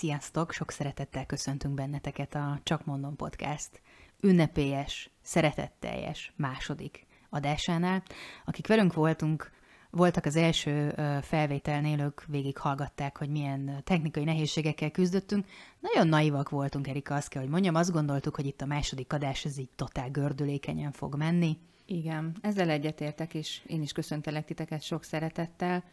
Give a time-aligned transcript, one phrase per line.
[0.00, 0.52] Sziasztok!
[0.52, 3.80] Sok szeretettel köszöntünk benneteket a Csak Mondom Podcast
[4.20, 8.02] ünnepélyes, szeretetteljes második adásánál.
[8.44, 9.50] Akik velünk voltunk,
[9.90, 15.46] voltak az első felvételnél, ők végig hallgatták, hogy milyen technikai nehézségekkel küzdöttünk.
[15.80, 17.74] Nagyon naivak voltunk, Erika, azt kell, hogy mondjam.
[17.74, 21.58] Azt gondoltuk, hogy itt a második adás ez így totál gördülékenyen fog menni.
[21.86, 25.84] Igen, ezzel egyetértek, és én is köszöntelek titeket sok szeretettel.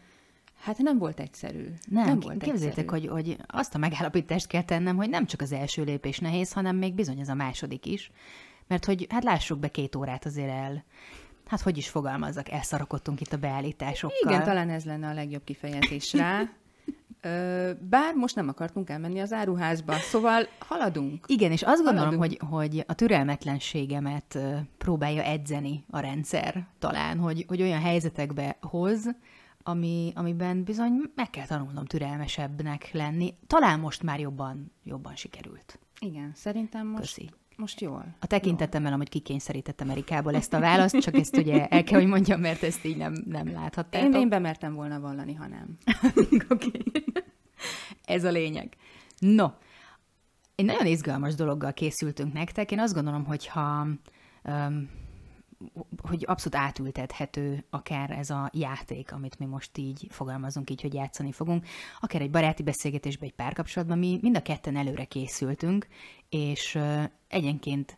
[0.59, 1.65] Hát nem volt egyszerű.
[1.89, 5.51] Nem, nem volt képzeljétek, hogy, hogy azt a megállapítást kell tennem, hogy nem csak az
[5.51, 8.11] első lépés nehéz, hanem még bizony ez a második is.
[8.67, 10.83] Mert hogy hát lássuk be, két órát azért el
[11.47, 14.31] hát hogy is fogalmazzak, elszarakodtunk itt a beállításokkal.
[14.31, 16.41] Igen, talán ez lenne a legjobb kifejezés rá.
[17.89, 21.25] Bár most nem akartunk elmenni az áruházba, szóval haladunk.
[21.27, 24.37] Igen, és azt gondolom, hogy, hogy a türelmetlenségemet
[24.77, 29.09] próbálja edzeni a rendszer talán, hogy, hogy olyan helyzetekbe hoz,
[29.67, 33.33] ami, amiben bizony meg kell tanulnom türelmesebbnek lenni.
[33.47, 35.79] Talán most már jobban, jobban sikerült.
[35.99, 37.29] Igen, szerintem most, Köszi.
[37.55, 38.15] most jól.
[38.19, 42.39] A tekintetemmel, hogy kikényszerített Amerikából ezt a választ, csak ezt ugye el kell, hogy mondjam,
[42.39, 44.13] mert ezt így nem, nem láthattátok.
[44.13, 45.77] Én, én bemertem volna vallani, ha nem.
[46.49, 46.71] Oké.
[48.05, 48.75] Ez a lényeg.
[49.19, 49.47] No,
[50.55, 52.71] egy nagyon izgalmas dologgal készültünk nektek.
[52.71, 53.87] Én azt gondolom, hogyha
[54.43, 54.89] um,
[56.01, 61.31] hogy abszolút átültethető akár ez a játék, amit mi most így fogalmazunk így, hogy játszani
[61.31, 61.65] fogunk,
[62.01, 65.87] akár egy baráti beszélgetésben, egy párkapcsolatban, mi mind a ketten előre készültünk,
[66.29, 66.79] és
[67.27, 67.97] egyenként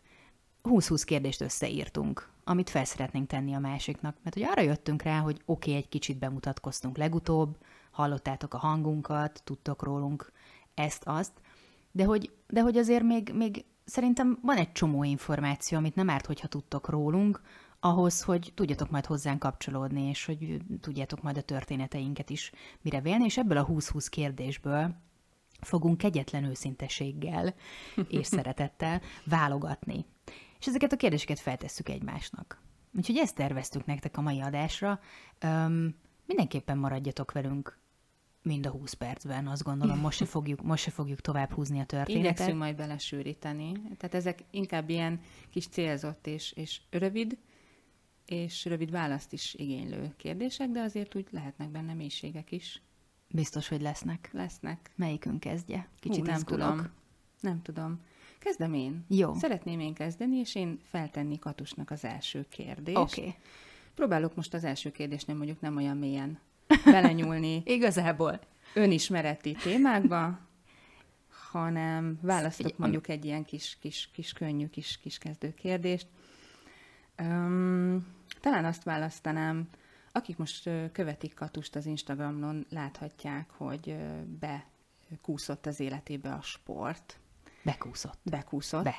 [0.64, 4.16] 20-20 kérdést összeírtunk, amit fel szeretnénk tenni a másiknak.
[4.22, 7.56] Mert hogy arra jöttünk rá, hogy oké, okay, egy kicsit bemutatkoztunk legutóbb,
[7.90, 10.32] hallottátok a hangunkat, tudtok rólunk
[10.74, 11.32] ezt, azt,
[11.92, 16.26] de hogy, de hogy azért még, még szerintem van egy csomó információ, amit nem árt,
[16.26, 17.40] hogyha tudtok rólunk,
[17.80, 23.24] ahhoz, hogy tudjatok majd hozzánk kapcsolódni, és hogy tudjátok majd a történeteinket is mire vélni,
[23.24, 24.94] és ebből a 20-20 kérdésből
[25.60, 27.54] fogunk kegyetlen őszintességgel
[28.08, 30.04] és szeretettel válogatni.
[30.58, 32.62] És ezeket a kérdéseket feltesszük egymásnak.
[32.96, 35.00] Úgyhogy ezt terveztük nektek a mai adásra.
[35.44, 35.94] Üm,
[36.26, 37.79] mindenképpen maradjatok velünk
[38.42, 39.98] mind a 20 percben, azt gondolom.
[39.98, 42.32] Most se fogjuk, most se fogjuk tovább húzni a történetet.
[42.32, 43.72] Igyekszünk majd belesűríteni.
[43.72, 45.20] Tehát ezek inkább ilyen
[45.50, 47.38] kis célzott és, és rövid,
[48.26, 52.82] és rövid választ is igénylő kérdések, de azért úgy lehetnek benne mélységek is.
[53.28, 54.30] Biztos, hogy lesznek.
[54.32, 54.90] Lesznek.
[54.96, 55.88] Melyikünk kezdje?
[56.00, 56.88] Kicsit Hú, nem tudom.
[57.40, 58.00] Nem tudom.
[58.38, 59.04] Kezdem én.
[59.08, 59.34] Jó.
[59.34, 62.98] Szeretném én kezdeni, és én feltenni Katusnak az első kérdést.
[62.98, 63.20] Oké.
[63.20, 63.34] Okay.
[63.94, 66.38] Próbálok most az első kérdésnél mondjuk nem olyan mélyen
[66.84, 67.62] belenyúlni.
[67.76, 68.40] Igazából.
[68.74, 70.38] Önismereti témákba,
[71.50, 76.06] hanem választok mondjuk egy ilyen kis, kis, kis könnyű, kis, kis kezdő kérdést.
[77.22, 78.06] Um,
[78.40, 79.68] talán azt választanám,
[80.12, 83.96] akik most követik Katust az Instagramon, láthatják, hogy
[84.40, 87.18] bekúszott az életébe a sport.
[87.62, 88.18] Bekúszott.
[88.22, 88.84] Bekúszott.
[88.84, 88.96] Be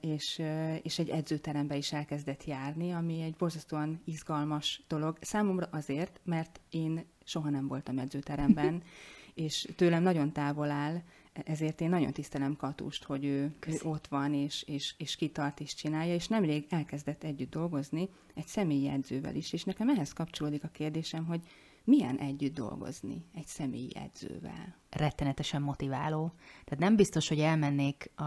[0.00, 0.42] és,
[0.82, 5.18] és egy edzőterembe is elkezdett járni, ami egy borzasztóan izgalmas dolog.
[5.20, 8.82] Számomra azért, mert én soha nem voltam edzőteremben,
[9.34, 11.02] és tőlem nagyon távol áll,
[11.44, 15.74] ezért én nagyon tisztelem Katust, hogy ő, ő ott van, és, és, és kitart és
[15.74, 20.68] csinálja, és nemrég elkezdett együtt dolgozni egy személyi edzővel is, és nekem ehhez kapcsolódik a
[20.68, 21.40] kérdésem, hogy
[21.86, 24.76] milyen együtt dolgozni egy személyi edzővel?
[24.90, 26.32] Rettenetesen motiváló.
[26.64, 28.22] Tehát nem biztos, hogy elmennék a,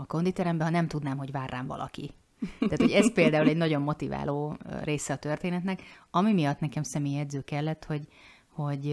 [0.00, 2.10] a konditerembe, ha nem tudnám, hogy vár rám valaki.
[2.58, 7.40] Tehát, hogy ez például egy nagyon motiváló része a történetnek, ami miatt nekem személyi edző
[7.40, 8.08] kellett, hogy,
[8.48, 8.86] hogy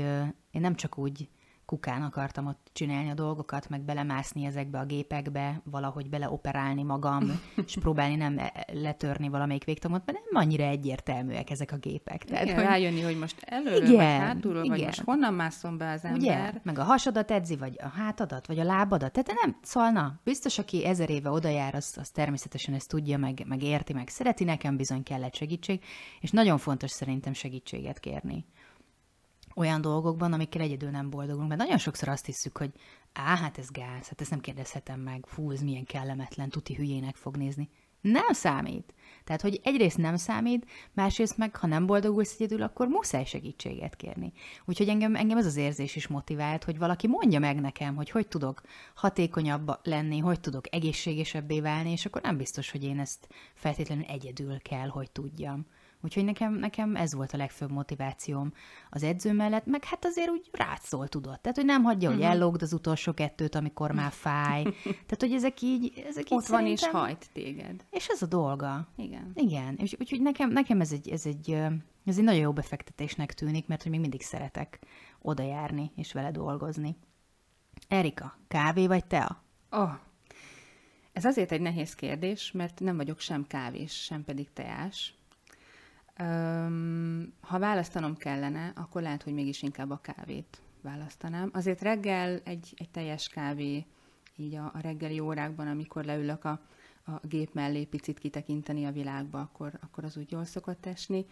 [0.51, 1.30] én nem csak úgy
[1.69, 7.77] kukán akartam ott csinálni a dolgokat, meg belemászni ezekbe a gépekbe, valahogy beleoperálni magam, és
[7.80, 12.24] próbálni nem e- letörni valamelyik végtamot, mert nem annyira egyértelműek ezek a gépek.
[12.24, 12.66] Tehát, igen, hogy...
[12.66, 14.77] rájönni, hogy most előről, igen, vagy hátulról, igen.
[14.77, 16.19] vagy most honnan mászom be az ember.
[16.19, 16.51] Ugye?
[16.63, 19.12] Meg a hasadat edzi, vagy a hátadat, vagy a lábadat.
[19.12, 23.44] Tehát nem, szólna, biztos, aki ezer éve oda jár, az, az természetesen ezt tudja, meg,
[23.48, 25.83] meg érti, meg szereti, nekem bizony kellett segítség,
[26.19, 28.45] és nagyon fontos szerintem segítséget kérni
[29.59, 31.50] olyan dolgokban, amikkel egyedül nem boldogulunk.
[31.50, 32.71] Mert nagyon sokszor azt hiszük, hogy
[33.13, 37.15] á, hát ez gáz, hát ezt nem kérdezhetem meg, fú, ez milyen kellemetlen, tuti hülyének
[37.15, 37.69] fog nézni.
[38.01, 38.94] Nem számít.
[39.23, 44.33] Tehát, hogy egyrészt nem számít, másrészt meg, ha nem boldogulsz egyedül, akkor muszáj segítséget kérni.
[44.65, 48.27] Úgyhogy engem, engem ez az érzés is motivált, hogy valaki mondja meg nekem, hogy hogy
[48.27, 48.61] tudok
[48.95, 54.59] hatékonyabb lenni, hogy tudok egészségesebbé válni, és akkor nem biztos, hogy én ezt feltétlenül egyedül
[54.61, 55.65] kell, hogy tudjam.
[56.01, 58.54] Úgyhogy nekem, nekem ez volt a legfőbb motivációm
[58.90, 61.40] az edző mellett, meg hát azért úgy rátszól, tudod.
[61.40, 62.28] Tehát, hogy nem hagyja, hogy mhm.
[62.28, 64.63] ellógd az utolsó kettőt, amikor már fáj.
[64.84, 67.86] Tehát, hogy ezek így, ezek Ott így van és hajt téged.
[67.90, 68.88] És ez a dolga.
[68.96, 69.31] Igen.
[69.34, 69.75] Igen.
[69.75, 71.51] És úgyhogy nekem, nekem ez, egy, ez, egy,
[72.06, 74.80] ez egy nagyon jó befektetésnek tűnik, mert hogy még mindig szeretek
[75.22, 76.98] oda járni és vele dolgozni.
[77.88, 79.44] Erika, kávé vagy tea?
[79.69, 79.92] Oh,
[81.13, 85.19] ez azért egy nehéz kérdés, mert nem vagyok sem kávés, sem pedig teás.
[86.21, 91.50] Öm, ha választanom kellene, akkor lehet, hogy mégis inkább a kávét választanám.
[91.54, 93.86] Azért reggel egy, egy teljes kávé,
[94.36, 96.62] így a, a reggeli órákban, amikor leülök a,
[97.06, 101.25] a gép mellé picit kitekinteni a világba, akkor, akkor az úgy jól szokott esni.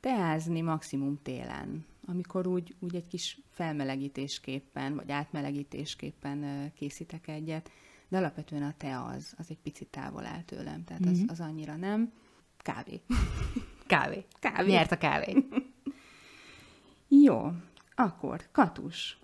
[0.00, 7.70] Teázni maximum télen, amikor úgy, úgy egy kis felmelegítésképpen, vagy átmelegítésképpen készítek egyet,
[8.08, 11.30] de alapvetően a tea az, az egy picit távol áll tőlem, tehát az, mhm.
[11.30, 12.12] az annyira nem.
[12.56, 13.00] Kávé.
[13.88, 14.24] Kávé.
[14.40, 14.70] Kávé.
[14.70, 15.36] Nyert a kávé.
[17.24, 17.52] Jó,
[17.94, 19.18] akkor Katus,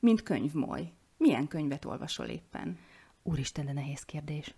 [0.00, 0.92] mint könyvmoly.
[1.16, 2.78] Milyen könyvet olvasol éppen?
[3.22, 4.54] Úristen, de nehéz kérdés.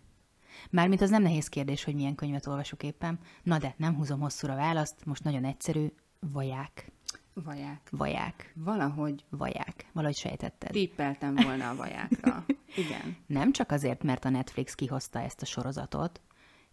[0.70, 3.18] Mármint az nem nehéz kérdés, hogy milyen könyvet olvasok éppen.
[3.42, 5.86] Na de, nem húzom hosszúra választ, most nagyon egyszerű,
[6.32, 6.92] vaják.
[7.34, 7.88] Vaják.
[7.90, 8.52] Vaják.
[8.54, 9.24] Valahogy.
[9.30, 9.86] Vaják.
[9.92, 10.70] Valahogy sejtetted.
[10.70, 12.44] Tippeltem volna a vajákra.
[12.86, 13.16] Igen.
[13.26, 16.20] Nem csak azért, mert a Netflix kihozta ezt a sorozatot,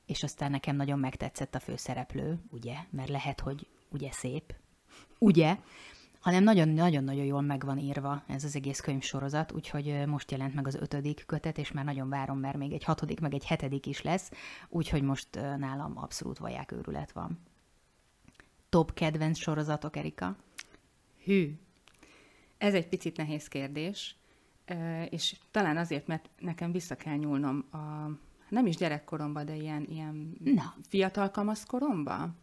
[0.05, 4.55] és aztán nekem nagyon megtetszett a főszereplő, ugye, mert lehet, hogy ugye szép,
[5.19, 5.57] ugye,
[6.19, 10.75] hanem nagyon-nagyon-nagyon jól meg van írva ez az egész könyvsorozat, úgyhogy most jelent meg az
[10.75, 14.31] ötödik kötet, és már nagyon várom, mert még egy hatodik, meg egy hetedik is lesz,
[14.69, 17.39] úgyhogy most nálam abszolút vaják őrület van.
[18.69, 20.35] Top kedvenc sorozatok, Erika?
[21.23, 21.59] Hű,
[22.57, 24.15] ez egy picit nehéz kérdés,
[25.09, 28.09] és talán azért, mert nekem vissza kell nyúlnom a
[28.49, 30.73] nem is gyerekkoromban, de ilyen, ilyen Na.
[30.87, 32.35] fiatal kamaszkoromban.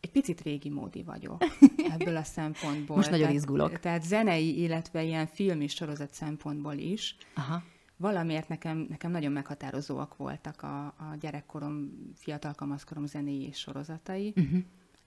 [0.00, 1.44] Egy picit régi módi vagyok
[1.94, 2.96] ebből a szempontból.
[2.96, 3.78] Most nagyon tehát, izgulok.
[3.78, 7.16] Tehát zenei, illetve ilyen film és sorozat szempontból is.
[7.34, 7.62] Aha.
[7.96, 14.32] Valamiért nekem, nekem nagyon meghatározóak voltak a, a gyerekkorom, fiatal kamaszkorom zenei és sorozatai.
[14.36, 14.60] Uh-huh.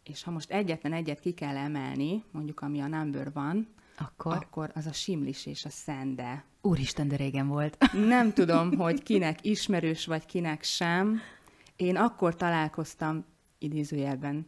[0.03, 3.68] És ha most egyetlen egyet ki kell emelni, mondjuk ami a number van,
[3.98, 4.34] akkor?
[4.34, 6.45] akkor az a Simlis és a Szende.
[6.62, 7.78] Úristen, de régen volt.
[8.07, 11.19] Nem tudom, hogy kinek ismerős, vagy kinek sem.
[11.75, 13.25] Én akkor találkoztam,
[13.57, 14.48] idézőjelben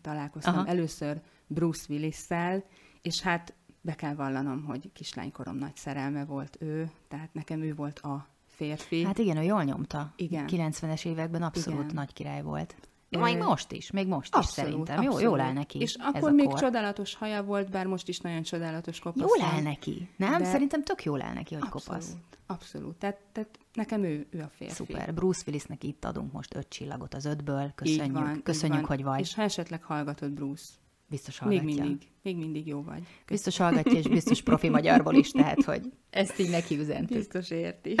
[0.00, 0.66] találkoztam Aha.
[0.66, 2.64] először Bruce Willis-szel,
[3.02, 7.98] és hát be kell vallanom, hogy kislánykorom nagy szerelme volt ő, tehát nekem ő volt
[7.98, 9.04] a férfi.
[9.04, 10.12] Hát igen, ő jól nyomta.
[10.16, 10.44] Igen.
[10.48, 11.94] 90-es években abszolút igen.
[11.94, 12.76] nagy király volt.
[13.08, 14.98] Még most is, még most abszolút, is szerintem.
[14.98, 15.20] Abszolút.
[15.20, 15.78] Jó, jól áll neki.
[15.78, 16.58] És akkor még kor.
[16.58, 19.20] csodálatos haja volt, bár most is nagyon csodálatos kopasz.
[19.20, 20.38] Jól áll neki, nem?
[20.38, 20.44] De...
[20.44, 22.16] Szerintem tök jól áll neki, hogy abszolút, kopasz.
[22.46, 24.74] Abszolút, tehát, tehát nekem ő, ő a férfi.
[24.74, 27.72] Szuper, Bruce Willisnek itt adunk most öt csillagot az ötből.
[27.74, 29.20] Köszönjük, van, köszönjük, hogy vagy.
[29.20, 30.64] És ha esetleg hallgatod Bruce,
[31.08, 31.64] Biztos hallgatja.
[31.64, 32.94] Még mindig, még mindig jó vagy.
[32.94, 33.26] Köszönjük.
[33.26, 37.16] Biztos hallgatja, és biztos profi magyarból is, tehát, hogy ezt így neki üzentük.
[37.16, 37.94] Biztos érti.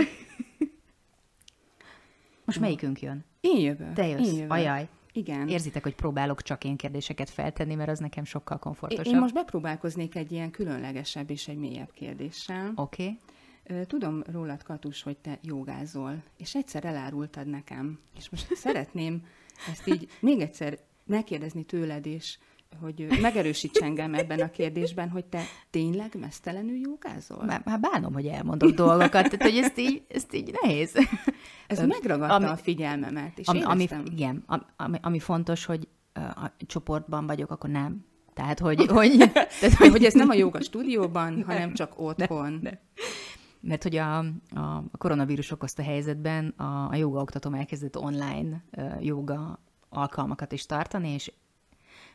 [2.44, 3.24] Most melyikünk jön?
[3.40, 3.92] Én jövök.
[3.92, 4.26] Te jössz.
[4.28, 4.50] Én jövök.
[4.50, 4.88] Ajaj.
[5.16, 5.48] Igen.
[5.48, 9.14] Érzitek, hogy próbálok csak én kérdéseket feltenni, mert az nekem sokkal komfortosabb.
[9.14, 12.72] Én most bepróbálkoznék egy ilyen különlegesebb és egy mélyebb kérdéssel.
[12.74, 13.02] Oké.
[13.02, 13.84] Okay.
[13.84, 19.26] Tudom rólad, Katus, hogy te jogázol, és egyszer elárultad nekem, és most szeretném
[19.70, 22.38] ezt így még egyszer megkérdezni tőled, és
[22.80, 27.44] hogy megerősíts engem ebben a kérdésben, hogy te tényleg mesztelenül jogázol?
[27.44, 30.94] Már, már bánom, hogy elmondok dolgokat, tehát hogy ezt így, ezt így nehéz.
[31.66, 34.44] Ez Öm, megragadta ami, a figyelmemet, és ami, ami, Igen,
[34.76, 38.04] ami, ami fontos, hogy a csoportban vagyok, akkor nem.
[38.34, 38.86] Tehát, hogy...
[38.86, 39.16] hogy,
[39.60, 42.52] tehát, hogy, hogy ez nem a joga stúdióban, nem, hanem csak otthon.
[42.62, 42.78] Ne, ne.
[43.60, 44.18] Mert hogy a,
[44.54, 48.64] a koronavírus okozta helyzetben a, a joga oktatóm elkezdett online
[49.00, 51.32] joga alkalmakat is tartani, és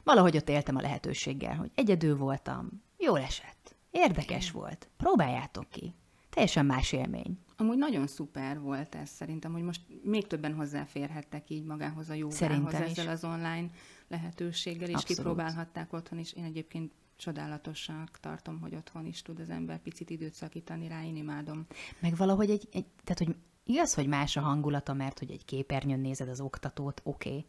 [0.03, 5.93] valahogy ott éltem a lehetőséggel, hogy egyedül voltam, jól esett, érdekes volt, próbáljátok ki.
[6.29, 7.37] Teljesen más élmény.
[7.57, 12.35] Amúgy nagyon szuper volt ez szerintem, hogy most még többen hozzáférhettek így magához a jogához
[12.35, 13.11] Szerintem ezzel is.
[13.11, 13.69] az online
[14.07, 15.17] lehetőséggel, és Abszolút.
[15.17, 16.33] kipróbálhatták otthon is.
[16.33, 21.15] Én egyébként csodálatosak tartom, hogy otthon is tud az ember picit időt szakítani rá, én
[21.15, 21.65] imádom.
[21.99, 25.99] Meg valahogy egy, egy tehát hogy igaz, hogy más a hangulata, mert hogy egy képernyőn
[25.99, 27.45] nézed az oktatót, oké, okay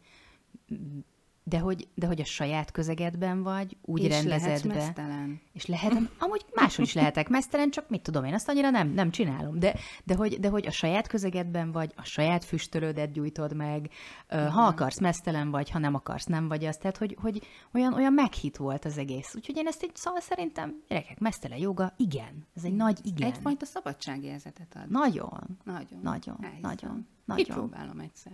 [1.45, 4.73] De hogy, de hogy a saját közegedben vagy, úgy és rendezed be.
[4.73, 5.41] mesztelen.
[5.53, 9.11] És lehetem, amúgy máshol is lehetek mesztelen, csak mit tudom én, azt annyira nem, nem
[9.11, 9.59] csinálom.
[9.59, 13.89] De, de, hogy, de hogy a saját közegedben vagy, a saját füstölődet gyújtod meg,
[14.29, 16.77] ö, ha akarsz mesztelen vagy, ha nem akarsz nem vagy az.
[16.77, 17.41] Tehát, hogy, hogy
[17.73, 19.35] olyan, olyan meghit volt az egész.
[19.35, 22.47] Úgyhogy én ezt így, szóval szerintem, gyerekek, mesztelen joga, igen.
[22.55, 23.31] Ez egy nagy igen.
[23.31, 24.89] Egyfajta szabadságérzetet ad.
[24.89, 25.99] Nagyon, Nagyon.
[26.01, 26.61] nagyon, Elhiszem.
[26.61, 27.45] nagyon, nagyon.
[27.45, 28.31] Kipróbálom egyszer.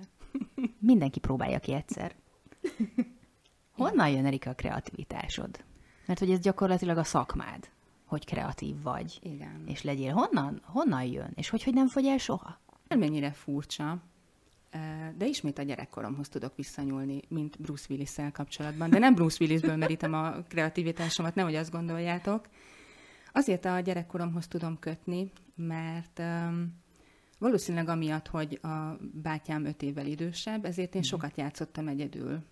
[0.80, 2.16] Mindenki próbálja ki egyszer.
[3.78, 5.64] Honnan jön, Erika, a kreativitásod?
[6.06, 7.70] Mert hogy ez gyakorlatilag a szakmád,
[8.06, 9.20] hogy kreatív vagy.
[9.22, 9.64] Igen.
[9.68, 10.14] És legyél.
[10.14, 10.62] Honnan?
[10.64, 11.32] Honnan jön?
[11.36, 12.60] És hogy, hogy nem fogy el soha?
[12.88, 14.02] Mennyire furcsa,
[15.18, 18.90] de ismét a gyerekkoromhoz tudok visszanyúlni, mint Bruce willis kapcsolatban.
[18.90, 22.48] De nem Bruce Willisből merítem a kreativitásomat, nehogy azt gondoljátok.
[23.34, 26.74] Azért a gyerekkoromhoz tudom kötni, mert um,
[27.40, 32.44] valószínűleg amiatt, hogy a bátyám öt évvel idősebb, ezért én sokat játszottam egyedül.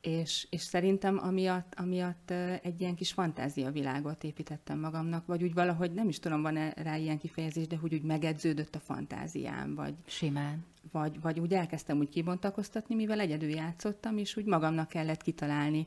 [0.00, 2.30] És, és szerintem amiatt, amiatt
[2.62, 7.18] egy ilyen kis fantáziavilágot építettem magamnak, vagy úgy valahogy, nem is tudom, van-e rá ilyen
[7.18, 10.64] kifejezés, de hogy úgy megedződött a fantáziám, vagy, Simán.
[10.92, 15.86] vagy, vagy úgy elkezdtem úgy kibontakoztatni, mivel egyedül játszottam, és úgy magamnak kellett kitalálni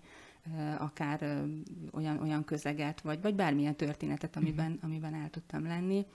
[0.78, 1.44] akár
[1.92, 6.06] olyan, olyan közeget, vagy, vagy bármilyen történetet, amiben, amiben el tudtam lenni.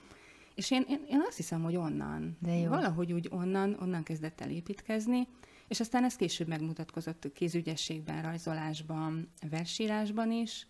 [0.59, 2.69] És én, én, én azt hiszem, hogy onnan, De jó.
[2.69, 5.27] valahogy úgy onnan, onnan kezdett el építkezni,
[5.67, 10.67] és aztán ez később megmutatkozott kézügyességben, rajzolásban, versírásban is,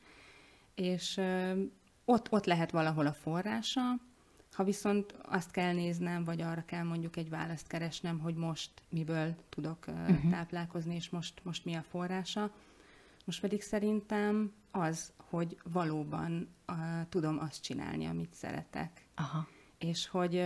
[0.76, 1.22] és
[2.06, 3.82] ott, ott lehet valahol a forrása,
[4.52, 9.36] ha viszont azt kell néznem, vagy arra kell mondjuk egy választ keresnem, hogy most miből
[9.50, 10.32] tudok uh-huh.
[10.32, 12.52] táplálkozni, és most, most mi a forrása,
[13.26, 16.78] most pedig szerintem az, hogy valóban uh,
[17.10, 19.48] tudom azt csinálni, amit szeretek Aha.
[19.80, 20.46] És hogy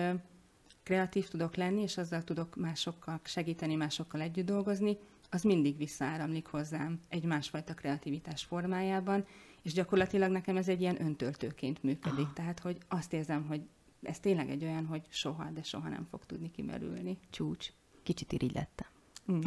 [0.84, 4.98] kreatív tudok lenni, és azzal tudok másokkal segíteni, másokkal együtt dolgozni,
[5.30, 9.26] az mindig visszaáramlik hozzám egy másfajta kreativitás formájában,
[9.62, 12.26] és gyakorlatilag nekem ez egy ilyen öntöltőként működik.
[12.26, 12.34] Aha.
[12.34, 13.62] Tehát, hogy azt érzem, hogy
[14.02, 17.18] ez tényleg egy olyan, hogy soha, de soha nem fog tudni kimerülni.
[17.30, 17.68] Csúcs.
[18.04, 18.88] Kicsit irigy lettem.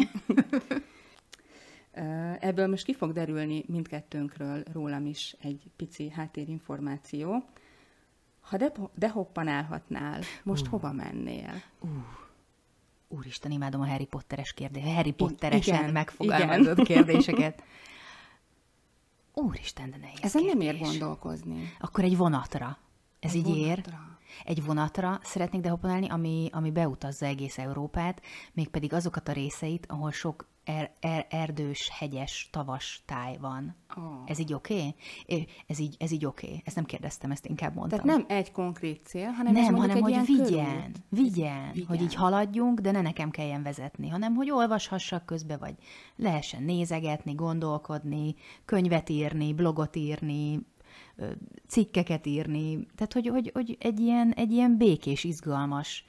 [1.92, 7.44] Ö, Ebből most ki fog derülni mindkettőnkről rólam is egy pici háttérinformáció.
[8.48, 10.70] Ha de, dehoppanálhatnál, most uh.
[10.70, 11.62] hova mennél?
[13.08, 14.82] Úristen, imádom a Harry Potteres kérdés.
[14.94, 17.62] Harry Potteresen igen, megfogalmazott kérdéseket.
[19.34, 20.80] Úristen, de nehéz Ezen nem kérdés.
[20.80, 21.72] ér gondolkozni.
[21.80, 22.78] Akkor egy vonatra.
[23.20, 23.64] Ez Egy így ér.
[23.64, 24.18] vonatra.
[24.44, 28.22] Egy vonatra szeretnék dehoponálni, ami, ami beutazza egész Európát,
[28.52, 33.76] mégpedig azokat a részeit, ahol sok er, er, erdős, hegyes, tavas táj van.
[33.98, 34.02] Ó.
[34.26, 34.94] Ez így oké?
[35.26, 35.46] Okay?
[35.66, 36.46] Ez így, ez így oké.
[36.46, 36.62] Okay.
[36.64, 38.00] Ezt nem kérdeztem, ezt inkább mondtam.
[38.00, 41.86] Tehát nem egy konkrét cél, hanem nem, hanem hogy vigyen, vigyen, Vigyen.
[41.88, 45.74] hogy így haladjunk, de ne nekem kelljen vezetni, hanem hogy olvashassak közbe, vagy
[46.16, 50.66] lehessen nézegetni, gondolkodni, könyvet írni, blogot írni,
[51.66, 56.04] cikkeket írni, tehát hogy, hogy, hogy egy, ilyen, egy ilyen békés, izgalmas,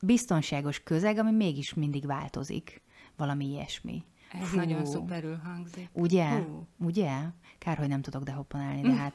[0.00, 2.82] biztonságos közeg, ami mégis mindig változik,
[3.16, 4.04] valami ilyesmi.
[4.32, 4.56] Ez Fú.
[4.56, 5.88] nagyon szuperül hangzik.
[5.92, 6.28] Ugye?
[6.28, 6.66] Hú.
[6.78, 7.18] Ugye?
[7.58, 9.14] Kár, hogy nem tudok dehoppanálni, de hát...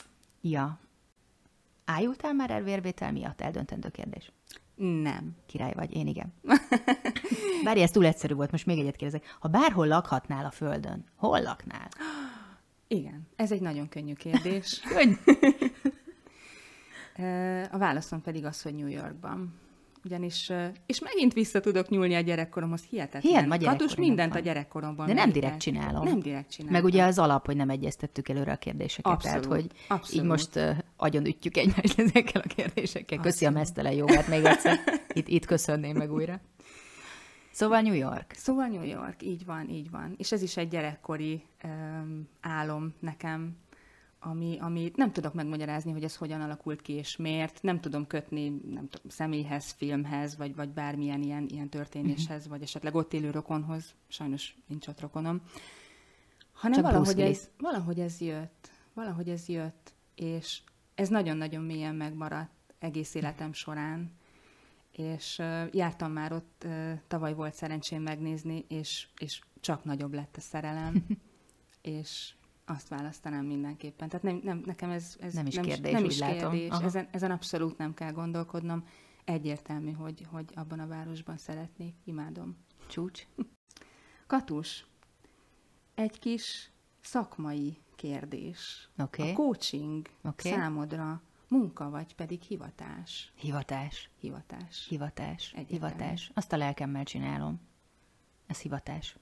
[0.40, 0.78] ja.
[1.84, 3.40] Ájultál már el vérvétel miatt?
[3.40, 4.32] Eldöntendő kérdés.
[5.02, 5.36] Nem.
[5.46, 6.32] Király vagy, én igen.
[7.64, 9.36] Bárja, ez túl egyszerű volt, most még egyet kérdezek.
[9.40, 11.88] Ha bárhol lakhatnál a Földön, hol laknál?
[12.88, 14.80] Igen, ez egy nagyon könnyű kérdés.
[14.94, 15.12] Könny.
[17.70, 19.54] A válaszom pedig az, hogy New Yorkban.
[20.04, 20.52] Ugyanis,
[20.86, 23.22] és megint vissza tudok nyúlni a gyerekkoromhoz, hihetetlen.
[23.22, 24.42] Hihetem, a Katus mindent van.
[24.42, 25.06] a gyerekkoromban.
[25.06, 26.04] De nem direkt csinálom.
[26.04, 26.74] Nem direkt csinálom.
[26.76, 29.12] Meg ugye az alap, hogy nem egyeztettük előre a kérdéseket.
[29.12, 30.24] Abszolút, Tehát, hogy abszolút.
[30.24, 33.18] így most uh, agyon ütjük egymást ezekkel a kérdésekkel.
[33.18, 33.54] Köszi a Abszolút.
[33.54, 34.78] mesztelen jogát még egyszer.
[35.12, 36.40] Itt, itt köszönném meg újra.
[37.52, 38.32] Szóval New York.
[38.36, 40.14] Szóval New York, így van, így van.
[40.16, 43.56] És ez is egy gyerekkori um, álom nekem,
[44.20, 47.62] ami, ami nem tudok megmagyarázni, hogy ez hogyan alakult ki és miért.
[47.62, 52.94] Nem tudom kötni nem tudom, személyhez, filmhez, vagy, vagy bármilyen ilyen, ilyen történéshez, vagy esetleg
[52.94, 53.94] ott élő rokonhoz.
[54.08, 55.42] Sajnos nincs ott rokonom.
[56.52, 58.70] Hanem Csak valahogy ez, valahogy ez jött.
[58.94, 59.92] Valahogy ez jött.
[60.14, 60.60] És
[60.94, 64.12] ez nagyon-nagyon mélyen megmaradt egész életem során.
[64.92, 70.36] És uh, jártam már ott, uh, tavaly volt szerencsém megnézni, és, és csak nagyobb lett
[70.36, 71.06] a szerelem.
[71.82, 72.34] és
[72.70, 74.08] azt választanám mindenképpen.
[74.08, 76.50] Tehát nem, nem, nekem ez, ez Nem is nem, kérdés, nem is látom.
[76.50, 76.70] kérdés.
[76.70, 76.84] Aha.
[76.84, 78.84] Ezen, ezen abszolút nem kell gondolkodnom.
[79.24, 81.94] Egyértelmű, hogy, hogy abban a városban szeretnék.
[82.04, 82.56] Imádom.
[82.86, 83.26] Csúcs.
[84.26, 84.86] Katus,
[85.94, 88.90] egy kis szakmai kérdés.
[88.98, 89.30] Oké.
[89.30, 90.50] A coaching Oké.
[90.50, 93.32] számodra munka vagy pedig hivatás?
[93.34, 94.10] Hivatás.
[94.20, 94.86] Hivatás.
[94.88, 95.52] Hivatás.
[95.52, 95.94] Egyértelmű.
[95.94, 96.30] Hivatás.
[96.34, 97.60] Azt a lelkemmel csinálom.
[98.46, 99.16] Ez hivatás.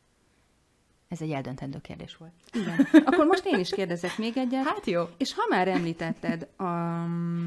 [1.09, 2.33] Ez egy eldöntendő kérdés volt.
[2.53, 3.03] Igen.
[3.05, 4.65] Akkor most én is kérdezek még egyet.
[4.65, 5.03] Hát jó.
[5.17, 6.63] És ha már említetted a...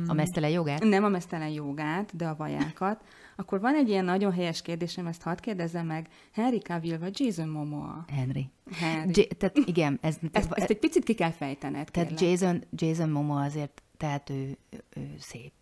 [0.08, 0.84] A mesztelen jogát?
[0.84, 3.04] Nem a mesztelen jogát, de a vajákat,
[3.36, 6.08] akkor van egy ilyen nagyon helyes kérdésem, ezt hadd kérdezzem meg.
[6.34, 8.06] Henry Cavill vagy Jason Momoa?
[8.08, 8.50] Henry.
[8.72, 9.22] Henry.
[9.22, 12.40] J- tehát igen, ez, Ezt, ezt egy picit ki kell fejtened, tehát kérlek.
[12.40, 14.58] Jason, Jason Momoa azért, tehát ő,
[14.96, 15.54] ő, szép.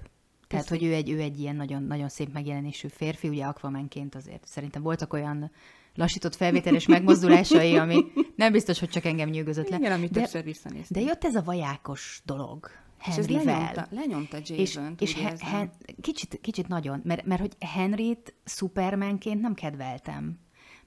[0.48, 0.80] Tehát, szép.
[0.80, 4.48] hogy ő egy, ő egy ilyen nagyon, nagyon szép megjelenésű férfi, ugye Aquamanként azért.
[4.48, 5.52] Szerintem voltak olyan
[5.96, 8.06] lassított felvételes megmozdulásai, ami
[8.36, 9.78] nem biztos, hogy csak engem nyűgözött le.
[9.78, 11.02] Igen, amit de, többször visszanéztem.
[11.04, 12.70] de jött ez a vajákos dolog.
[13.08, 13.44] és Henryvel.
[13.46, 15.70] lenyomta, lenyomta És, Jason-t, és he,
[16.02, 20.40] kicsit, kicsit nagyon, mert, mert hogy Henryt Supermanként nem kedveltem.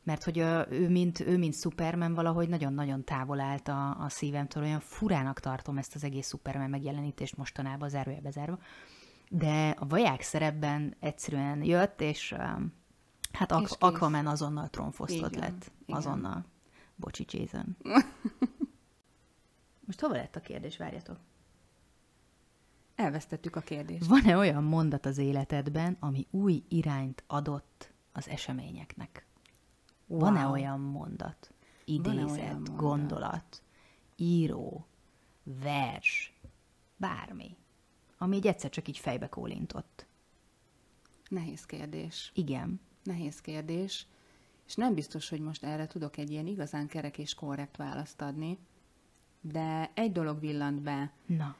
[0.04, 0.38] Mert hogy
[0.71, 5.78] ő mint, ő mint Superman valahogy nagyon-nagyon távol állt a, a szívemtől, olyan furának tartom
[5.78, 8.59] ezt az egész Superman megjelenítést mostanában, zárójelbe zárva.
[9.28, 12.73] De a vaják szerepben egyszerűen jött, és um,
[13.32, 13.76] hát Ak-.
[13.78, 15.72] Aquaman azonnal trónfosztott lett.
[15.86, 15.96] igen.
[15.96, 16.44] Azonnal.
[16.96, 17.76] Bocsi, Jason.
[19.86, 21.18] Most hova lett a kérdés, várjatok?
[22.94, 24.06] Elvesztettük a kérdést.
[24.06, 29.26] Van-e olyan mondat az életedben, ami új irányt adott az eseményeknek?
[30.06, 30.20] Wow.
[30.20, 31.52] Van-e olyan mondat,
[31.84, 32.76] idézet, olyan mondat?
[32.76, 33.62] gondolat,
[34.16, 34.86] író,
[35.42, 36.38] vers,
[36.96, 37.56] bármi,
[38.18, 40.06] ami így egyszer csak így fejbe kólintott?
[41.28, 42.30] Nehéz kérdés.
[42.34, 42.80] Igen.
[43.02, 44.06] Nehéz kérdés.
[44.66, 48.59] És nem biztos, hogy most erre tudok egy ilyen igazán kerek és korrekt választ adni,
[49.40, 51.56] de egy dolog villant be, Na,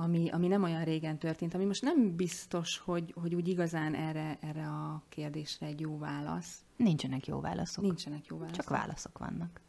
[0.00, 4.38] ami, ami nem olyan régen történt, ami most nem biztos, hogy, hogy úgy igazán erre,
[4.40, 6.64] erre a kérdésre egy jó válasz.
[6.76, 7.84] nincsenek jó válaszok.
[7.84, 8.60] Nincsenek jó válaszok.
[8.60, 9.60] Csak válaszok vannak.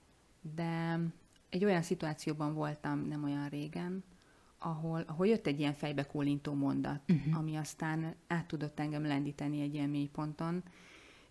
[0.56, 1.00] De
[1.50, 4.04] egy olyan szituációban voltam nem olyan régen,
[4.60, 7.38] ahol, ahol jött egy ilyen fejbe kólintó mondat, uh-huh.
[7.38, 10.64] ami aztán át tudott engem lendíteni egy ilyen mélyponton.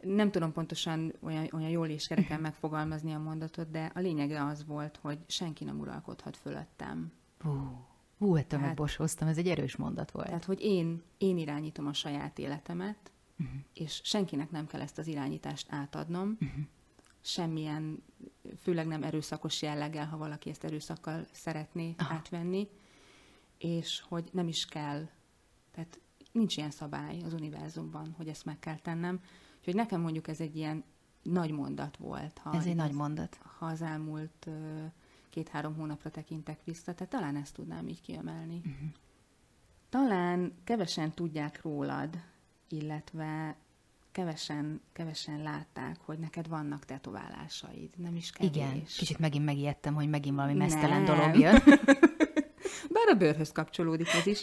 [0.00, 4.66] Nem tudom pontosan olyan, olyan jól és kereken megfogalmazni a mondatot, de a lényege az
[4.66, 7.12] volt, hogy senki nem uralkodhat fölöttem.
[7.38, 7.50] Hú,
[8.18, 10.26] hú ettől Tehát- megbosóztam, ez egy erős mondat volt.
[10.26, 13.56] Tehát, hogy én, én irányítom a saját életemet, uh-huh.
[13.74, 16.64] és senkinek nem kell ezt az irányítást átadnom, uh-huh.
[17.20, 18.02] semmilyen,
[18.58, 22.14] főleg nem erőszakos jelleggel, ha valaki ezt erőszakkal szeretné Aha.
[22.14, 22.68] átvenni,
[23.58, 25.08] és hogy nem is kell,
[25.70, 26.00] tehát
[26.32, 29.20] nincs ilyen szabály az univerzumban, hogy ezt meg kell tennem.
[29.58, 30.84] Úgyhogy nekem mondjuk ez egy ilyen
[31.22, 32.38] nagy mondat volt.
[32.38, 33.38] Ha ez egy nagy mondat.
[33.58, 34.48] Ha az elmúlt
[35.30, 38.56] két-három hónapra tekintek vissza, tehát talán ezt tudnám így kiemelni.
[38.56, 38.88] Uh-huh.
[39.88, 42.22] Talán kevesen tudják rólad,
[42.68, 43.56] illetve
[44.12, 48.56] kevesen, kevesen látták, hogy neked vannak tetoválásaid, nem is kevés.
[48.56, 51.16] Igen, kicsit megint megijedtem, hogy megint valami mesztelen Nem.
[51.16, 51.62] dolog jön.
[52.90, 54.42] Bár a bőrhöz kapcsolódik ez is.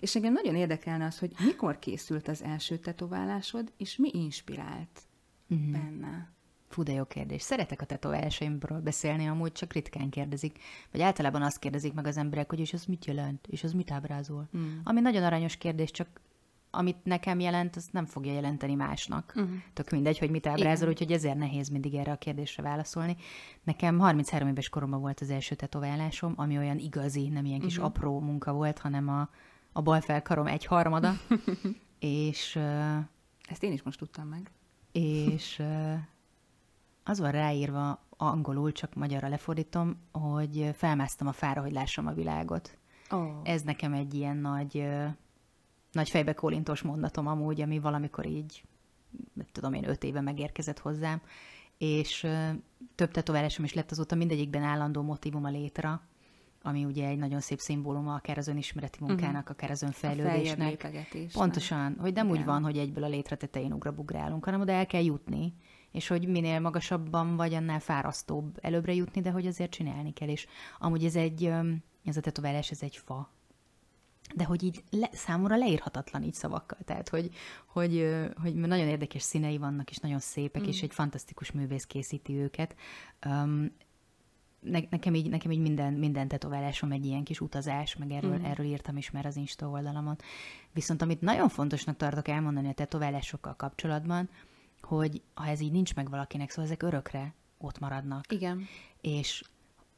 [0.00, 5.00] És engem nagyon érdekelne az, hogy mikor készült az első tetoválásod, és mi inspirált
[5.46, 5.72] Mhm.
[5.72, 6.34] benne.
[6.68, 7.42] Fú, de jó kérdés.
[7.42, 10.58] Szeretek a tetoválásaimról beszélni, amúgy csak ritkán kérdezik.
[10.92, 13.90] Vagy általában azt kérdezik meg az emberek, hogy és az mit jelent, és az mit
[13.90, 14.48] ábrázol.
[14.56, 14.78] Mm.
[14.84, 16.20] Ami nagyon aranyos kérdés, csak
[16.70, 19.32] amit nekem jelent, az nem fogja jelenteni másnak.
[19.36, 19.54] Uh-huh.
[19.72, 23.16] Tök mindegy, hogy mit ábrázol, úgyhogy ezért nehéz mindig erre a kérdésre válaszolni.
[23.62, 27.86] Nekem 33 éves koromban volt az első tetoválásom, ami olyan igazi, nem ilyen kis uh-huh.
[27.86, 29.28] apró munka volt, hanem a,
[29.72, 31.12] a bal felkarom egy harmada.
[31.98, 32.96] és uh,
[33.48, 34.50] Ezt én is most tudtam meg.
[34.92, 35.94] és ö,
[37.04, 42.78] az van ráírva angolul, csak magyarra lefordítom, hogy felmásztam a fára, hogy lássam a világot.
[43.10, 43.40] Oh.
[43.42, 45.06] Ez nekem egy ilyen nagy, ö,
[45.96, 48.62] nagy fejbe kólintós mondatom amúgy, ami valamikor így,
[49.32, 51.20] nem tudom én, öt éve megérkezett hozzám,
[51.78, 52.26] és
[52.94, 56.02] több tetoválásom is lett azóta, mindegyikben állandó motivum a létra,
[56.62, 59.50] ami ugye egy nagyon szép szimbóluma akár az önismereti munkának, uh-huh.
[59.50, 59.90] akár az Mhm.
[59.90, 60.68] A önfejlődésnek.
[60.68, 61.32] lépegetés.
[61.32, 62.46] Pontosan, hogy nem úgy Igen.
[62.46, 65.54] van, hogy egyből a létre tetején ugrabugrálunk, hanem oda el kell jutni,
[65.92, 70.46] és hogy minél magasabban vagy, annál fárasztóbb előbbre jutni, de hogy azért csinálni kell, és
[70.78, 71.52] amúgy ez egy,
[72.04, 73.30] ez a tetoválás, ez egy fa.
[74.34, 77.30] De hogy így le, számomra leírhatatlan így szavakkal, tehát hogy,
[77.66, 78.08] hogy,
[78.42, 80.66] hogy nagyon érdekes színei vannak, és nagyon szépek, mm.
[80.66, 82.76] és egy fantasztikus művész készíti őket.
[83.26, 83.70] Um,
[84.60, 88.44] ne, nekem így, nekem így minden, minden tetoválásom egy ilyen kis utazás, meg erről, mm.
[88.44, 90.16] erről írtam is már az Insta oldalamon.
[90.72, 94.28] Viszont amit nagyon fontosnak tartok elmondani a tetoválásokkal kapcsolatban,
[94.80, 98.32] hogy ha ez így nincs meg valakinek, szóval ezek örökre ott maradnak.
[98.32, 98.66] Igen.
[99.00, 99.44] És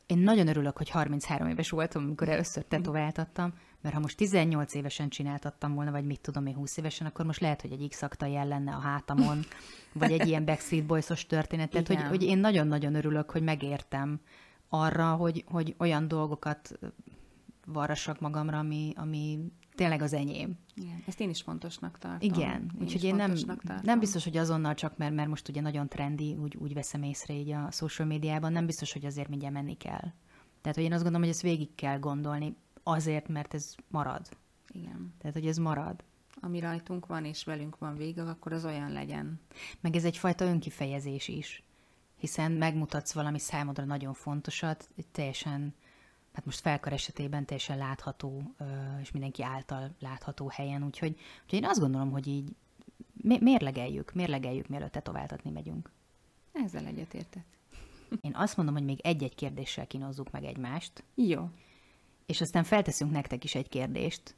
[0.09, 5.09] én nagyon örülök, hogy 33 éves voltam, amikor először tetováltattam, mert ha most 18 évesen
[5.09, 8.47] csináltattam volna, vagy mit tudom én 20 évesen, akkor most lehet, hogy egy x jel
[8.47, 9.41] lenne a hátamon,
[9.93, 11.71] vagy egy ilyen Backstreet Boys-os történet.
[11.71, 14.21] Tehát, hogy, hogy én nagyon-nagyon örülök, hogy megértem
[14.69, 16.79] arra, hogy, hogy olyan dolgokat
[17.67, 19.39] varrassak magamra, ami, ami
[19.79, 20.59] tényleg az enyém.
[20.75, 22.29] Igen, ezt én is fontosnak tartom.
[22.31, 23.77] Igen, én úgyhogy én nem, tartom.
[23.83, 27.35] nem biztos, hogy azonnal csak, mert, mert most ugye nagyon trendi, úgy, úgy veszem észre
[27.35, 30.13] így a social médiában, nem biztos, hogy azért mindjárt menni kell.
[30.61, 34.29] Tehát, hogy én azt gondolom, hogy ezt végig kell gondolni, azért, mert ez marad.
[34.69, 35.15] Igen.
[35.19, 36.05] Tehát, hogy ez marad.
[36.41, 39.41] Ami rajtunk van, és velünk van vége, akkor az olyan legyen.
[39.81, 41.63] Meg ez egyfajta önkifejezés is,
[42.17, 45.75] hiszen megmutatsz valami számodra nagyon fontosat, teljesen,
[46.39, 48.43] hát most felkar esetében teljesen látható,
[49.01, 52.57] és mindenki által látható helyen, úgyhogy, úgyhogy én azt gondolom, hogy így
[53.23, 55.91] mé- mérlegeljük, mérlegeljük, mielőtt tetováltatni megyünk.
[56.53, 57.45] Ezzel egyetértek.
[58.21, 61.51] Én azt mondom, hogy még egy-egy kérdéssel kínozzuk meg egymást, Jó.
[62.27, 64.35] és aztán felteszünk nektek is egy kérdést,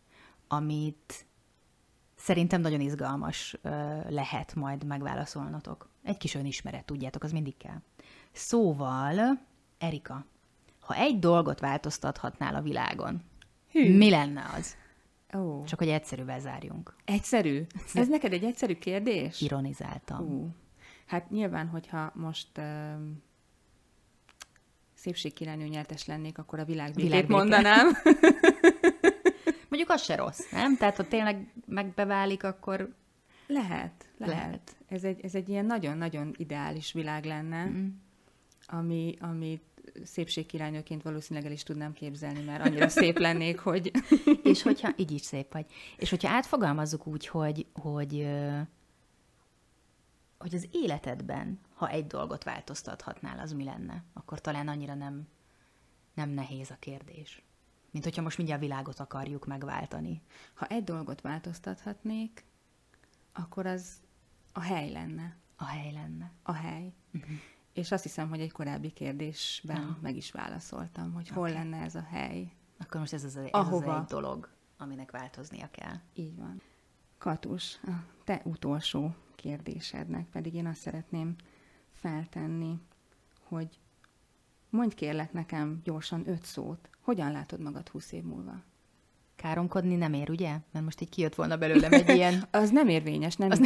[0.48, 1.26] amit
[2.14, 3.56] szerintem nagyon izgalmas
[4.08, 5.88] lehet majd megválaszolnotok.
[6.02, 7.80] Egy kis önismeret, tudjátok, az mindig kell.
[8.32, 9.40] Szóval,
[9.78, 10.24] Erika,
[10.90, 13.22] ha egy dolgot változtathatnál a világon,
[13.70, 13.96] Hű.
[13.96, 14.76] mi lenne az?
[15.38, 16.94] Ó, Csak hogy egyszerűvel zárjunk.
[17.04, 17.66] egyszerű?
[17.94, 19.40] Ez neked egy egyszerű kérdés?
[19.40, 20.20] Ironizáltam.
[20.20, 20.48] Ú,
[21.06, 23.22] hát nyilván, hogyha most um,
[24.94, 27.36] szépségkirálynő nyertes lennék, akkor a világbékét Világbéke.
[27.38, 27.86] mondanám.
[29.68, 30.76] Mondjuk az se rossz, nem?
[30.76, 32.94] Tehát, ha tényleg megbeválik, akkor
[33.46, 34.76] lehet, lehet, Lehet.
[34.88, 37.86] Ez, egy, ez egy ilyen nagyon-nagyon ideális világ lenne, mm,
[38.66, 39.60] ami, ami
[40.04, 43.90] szépségkirálynőként valószínűleg el is tudnám képzelni, mert annyira szép lennék, hogy
[44.42, 48.28] És hogyha, így is szép vagy, és hogyha átfogalmazzuk úgy, hogy, hogy,
[50.38, 55.28] hogy az életedben, ha egy dolgot változtathatnál, az mi lenne, akkor talán annyira nem,
[56.14, 57.42] nem nehéz a kérdés.
[57.90, 60.22] Mint hogyha most mindjárt a világot akarjuk megváltani.
[60.54, 62.44] ha egy dolgot változtathatnék,
[63.32, 64.00] akkor az
[64.52, 65.36] a hely lenne.
[65.56, 66.32] A hely lenne.
[66.42, 66.92] A hely.
[67.12, 67.30] Uh-huh.
[67.72, 69.98] És azt hiszem, hogy egy korábbi kérdésben Aha.
[70.02, 71.52] meg is válaszoltam, hogy hol Oké.
[71.52, 72.52] lenne ez a hely.
[72.78, 73.98] Akkor most ez az, ez az Ahova.
[73.98, 75.94] egy dolog, aminek változnia kell.
[76.14, 76.62] Így van.
[77.18, 77.90] Katus, a
[78.24, 81.34] te utolsó kérdésednek pedig én azt szeretném
[81.92, 82.78] feltenni,
[83.42, 83.80] hogy
[84.70, 86.88] mondj kérlek nekem gyorsan öt szót.
[87.00, 88.62] Hogyan látod magad húsz év múlva?
[89.36, 90.50] Káromkodni nem ér, ugye?
[90.72, 93.50] Mert most így kijött volna belőlem egy ilyen Az nem érvényes, nem?
[93.50, 93.60] Az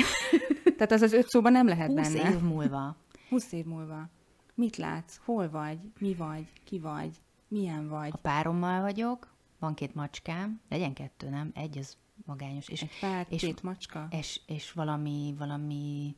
[0.63, 2.31] Tehát az az öt szóban nem lehet 20 benne.
[2.31, 2.97] év múlva.
[3.35, 4.09] 20 év múlva.
[4.55, 5.21] Mit látsz?
[5.25, 5.79] Hol vagy?
[5.99, 6.53] Mi vagy?
[6.65, 7.21] Ki vagy?
[7.49, 8.11] Milyen vagy?
[8.13, 11.51] A párommal vagyok, van két macskám, legyen kettő, nem?
[11.55, 12.69] Egy az magányos.
[12.69, 14.07] És Egy pár, és- két macska?
[14.11, 16.17] és, és valami, valami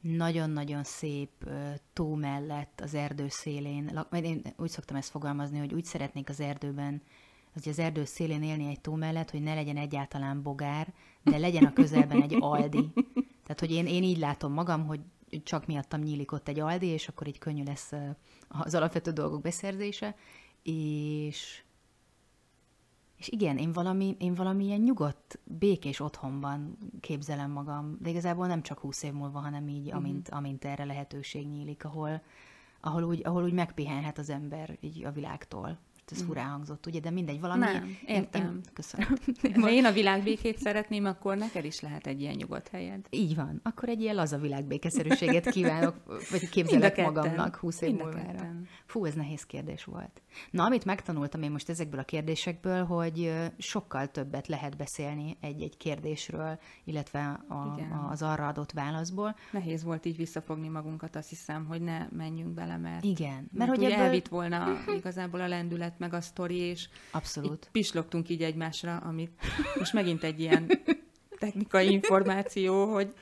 [0.00, 1.50] nagyon-nagyon szép
[1.92, 6.40] tó mellett az erdő szélén, majd én úgy szoktam ezt fogalmazni, hogy úgy szeretnék az
[6.40, 7.02] erdőben,
[7.52, 11.64] hogy az erdő szélén élni egy tó mellett, hogy ne legyen egyáltalán bogár, de legyen
[11.64, 12.92] a közelben egy aldi.
[13.44, 15.00] Tehát, hogy én, én így látom magam, hogy
[15.42, 17.92] csak miattam nyílik ott egy aldi, és akkor így könnyű lesz
[18.48, 20.16] az alapvető dolgok beszerzése,
[20.62, 21.62] és
[23.16, 28.62] és igen, én valami, én valami ilyen nyugodt, békés otthonban képzelem magam, de igazából nem
[28.62, 32.22] csak húsz év múlva, hanem így, amint, amint erre lehetőség nyílik, ahol,
[32.80, 35.78] ahol, úgy, ahol úgy megpihenhet az ember így a világtól.
[36.10, 37.60] Most ez furán hangzott, ugye, de mindegy, valami...
[37.60, 38.42] Nem, értem.
[38.54, 39.08] Én, köszönöm.
[39.60, 43.06] Ha én a világbékét szeretném, akkor neked is lehet egy ilyen nyugodt helyed.
[43.10, 43.60] Így van.
[43.62, 45.94] Akkor egy ilyen laza világbékeszerűséget kívánok,
[46.30, 48.52] vagy képzelek magamnak húsz év Mind a múlvára.
[48.86, 50.22] Fú, ez nehéz kérdés volt.
[50.50, 56.58] Na, amit megtanultam én most ezekből a kérdésekből, hogy sokkal többet lehet beszélni egy-egy kérdésről,
[56.84, 57.90] illetve a, Igen.
[57.90, 59.36] az arra adott válaszból.
[59.52, 63.70] Nehéz volt így visszafogni magunkat, azt hiszem, hogy ne menjünk bele, mert, Igen, mert, mert
[63.70, 64.04] hogy ebből...
[64.04, 67.52] elvitt volna igazából a lendület, meg a sztori, és Abszolút.
[67.64, 69.32] így pislogtunk így egymásra, amit
[69.78, 70.66] most megint egy ilyen
[71.38, 73.14] technikai információ, hogy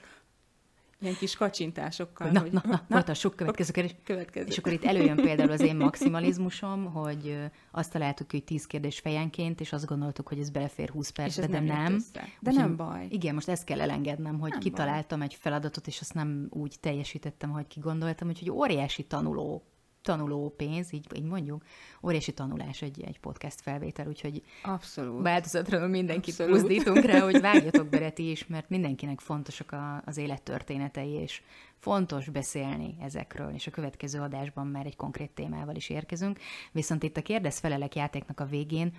[1.02, 3.96] ilyen kis kacsintásokkal, Na, hogy na, na, folytassuk, következő kérdés.
[4.04, 4.46] következő.
[4.46, 7.38] És akkor itt előjön például az én maximalizmusom, hogy
[7.70, 11.46] azt találtuk, hogy 10 kérdés fejenként, és azt gondoltuk, hogy ez belefér 20 és percbe,
[11.46, 11.94] de nem, nem.
[11.94, 12.28] Össze.
[12.40, 13.06] De nem baj.
[13.10, 17.50] Igen, most ezt kell elengednem, hogy Nem kitaláltam egy feladatot, és azt nem úgy teljesítettem,
[17.50, 19.62] hogy kigondoltam, úgyhogy óriási tanuló
[20.02, 21.64] tanuló pénz, így, így mondjuk,
[22.02, 25.22] óriási tanulás egy, egy podcast felvétel, úgyhogy Abszolút.
[25.22, 26.60] változatlanul mindenkit Abszolút.
[26.60, 31.42] buzdítunk rá, hogy vágjatok bele ti is, mert mindenkinek fontosak a, az élettörténetei, és
[31.76, 36.38] fontos beszélni ezekről, és a következő adásban már egy konkrét témával is érkezünk.
[36.72, 38.92] Viszont itt a kérdez-felelek játéknak a végén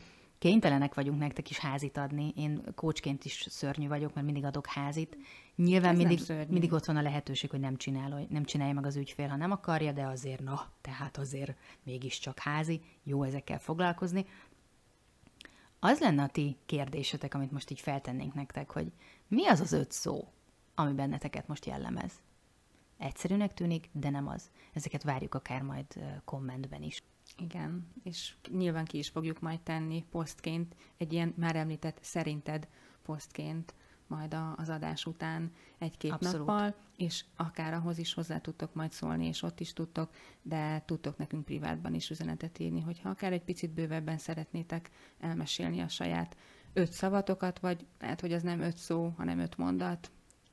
[0.43, 2.33] kénytelenek vagyunk nektek is házit adni.
[2.35, 5.17] Én kócsként is szörnyű vagyok, mert mindig adok házit.
[5.55, 9.27] Nyilván mindig, mindig ott van a lehetőség, hogy nem, csinál, nem csinálja meg az ügyfél,
[9.27, 14.25] ha nem akarja, de azért na, tehát azért mégiscsak házi, jó ezekkel foglalkozni.
[15.79, 18.91] Az lenne a ti kérdésetek, amit most így feltennénk nektek, hogy
[19.27, 20.27] mi az az öt szó,
[20.75, 22.13] ami benneteket most jellemez?
[22.97, 24.49] Egyszerűnek tűnik, de nem az.
[24.73, 25.85] Ezeket várjuk akár majd
[26.25, 27.03] kommentben is.
[27.37, 32.67] Igen, és nyilván ki is fogjuk majd tenni posztként, egy ilyen már említett szerinted
[33.01, 33.73] posztként
[34.07, 39.41] majd az adás után egy-két nappal, és akár ahhoz is hozzá tudtok majd szólni, és
[39.41, 40.09] ott is tudtok,
[40.41, 44.89] de tudtok nekünk privátban is üzenetet írni, hogyha akár egy picit bővebben szeretnétek
[45.19, 46.35] elmesélni a saját
[46.73, 50.11] öt szavatokat, vagy lehet, hogy az nem öt szó, hanem öt mondat.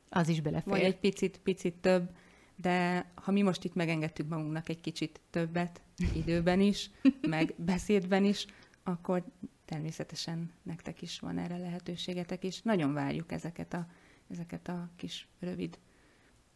[0.08, 0.72] Az is belefér.
[0.72, 2.10] Vagy egy picit, picit több,
[2.56, 5.80] de ha mi most itt megengedtük magunknak egy kicsit többet
[6.14, 8.46] időben is, meg beszédben is,
[8.82, 9.24] akkor
[9.70, 13.87] természetesen nektek is van erre lehetőségetek, és nagyon várjuk ezeket a,
[14.30, 15.78] ezeket a kis rövid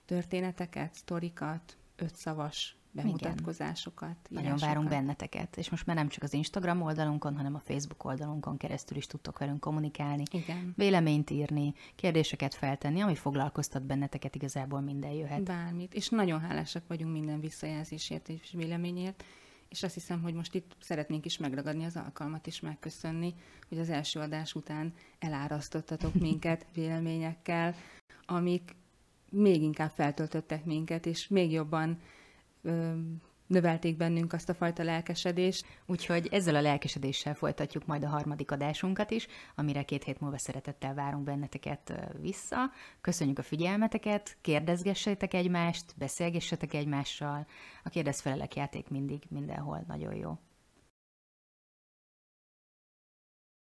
[0.05, 4.17] történeteket, sztorikat, ötszavas bemutatkozásokat.
[4.31, 4.43] Igen.
[4.43, 8.57] Nagyon várunk benneteket, és most már nem csak az Instagram oldalunkon, hanem a Facebook oldalunkon
[8.57, 10.73] keresztül is tudtok velünk kommunikálni, Igen.
[10.77, 15.43] véleményt írni, kérdéseket feltenni, ami foglalkoztat benneteket, igazából minden jöhet.
[15.43, 19.25] Bármit, és nagyon hálásak vagyunk minden visszajelzésért és véleményért,
[19.75, 23.35] és azt hiszem, hogy most itt szeretnénk is megragadni az alkalmat is megköszönni,
[23.69, 27.75] hogy az első adás után elárasztottatok minket véleményekkel,
[28.27, 28.77] amik
[29.31, 32.01] még inkább feltöltöttek minket, és még jobban
[32.63, 32.93] ö,
[33.47, 35.67] növelték bennünk azt a fajta lelkesedést.
[35.87, 40.95] Úgyhogy ezzel a lelkesedéssel folytatjuk majd a harmadik adásunkat is, amire két hét múlva szeretettel
[40.95, 42.71] várunk benneteket vissza.
[43.01, 47.47] Köszönjük a figyelmeteket, kérdezgessetek egymást, beszélgessetek egymással.
[47.85, 50.39] A kérdezfelelek játék mindig mindenhol nagyon jó.